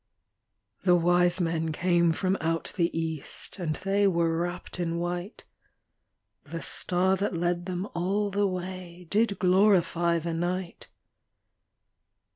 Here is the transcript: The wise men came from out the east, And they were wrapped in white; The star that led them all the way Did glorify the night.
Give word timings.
The 0.83 0.95
wise 0.95 1.39
men 1.39 1.71
came 1.71 2.11
from 2.11 2.35
out 2.41 2.73
the 2.75 2.89
east, 2.99 3.59
And 3.59 3.75
they 3.75 4.07
were 4.07 4.35
wrapped 4.35 4.79
in 4.79 4.97
white; 4.97 5.43
The 6.43 6.63
star 6.63 7.15
that 7.17 7.37
led 7.37 7.67
them 7.67 7.87
all 7.93 8.31
the 8.31 8.47
way 8.47 9.05
Did 9.11 9.37
glorify 9.37 10.17
the 10.17 10.33
night. 10.33 10.87